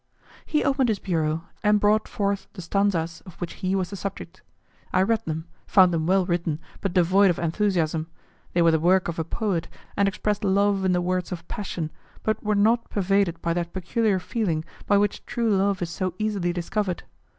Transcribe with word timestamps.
He 0.47 0.63
opened 0.63 0.89
his 0.89 0.97
bureau 0.97 1.43
and 1.61 1.79
brought 1.79 2.07
forth 2.07 2.47
the 2.53 2.63
stanzas 2.63 3.21
of 3.27 3.35
which 3.39 3.53
he 3.61 3.75
was 3.75 3.91
the 3.91 3.95
subject. 3.95 4.41
I 4.91 5.03
read 5.03 5.23
them, 5.25 5.45
found 5.67 5.93
them 5.93 6.07
well 6.07 6.25
written, 6.25 6.59
but 6.81 6.95
devoid 6.95 7.29
of 7.29 7.37
enthusiasm; 7.37 8.07
they 8.53 8.63
were 8.63 8.71
the 8.71 8.79
work 8.79 9.07
of 9.07 9.19
a 9.19 9.23
poet, 9.23 9.67
and 9.95 10.07
expressed 10.07 10.43
love 10.43 10.83
in 10.85 10.93
the 10.93 11.01
words 11.01 11.31
of 11.31 11.47
passion, 11.47 11.91
but 12.23 12.41
were 12.43 12.55
not 12.55 12.89
pervaded 12.89 13.39
by 13.43 13.53
that 13.53 13.73
peculiar 13.73 14.17
feeling 14.17 14.65
by 14.87 14.97
which 14.97 15.23
true 15.27 15.55
love 15.55 15.83
is 15.83 15.91
so 15.91 16.15
easily 16.17 16.51
discovered. 16.51 17.03